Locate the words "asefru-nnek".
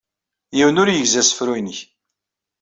1.21-1.79